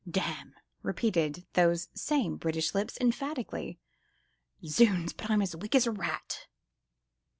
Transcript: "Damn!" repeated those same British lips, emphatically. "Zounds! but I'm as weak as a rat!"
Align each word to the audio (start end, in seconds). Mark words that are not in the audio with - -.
"Damn!" 0.09 0.55
repeated 0.81 1.45
those 1.53 1.89
same 1.93 2.37
British 2.37 2.73
lips, 2.73 2.97
emphatically. 2.99 3.77
"Zounds! 4.65 5.13
but 5.13 5.29
I'm 5.29 5.43
as 5.43 5.55
weak 5.55 5.75
as 5.75 5.85
a 5.85 5.91
rat!" 5.91 6.47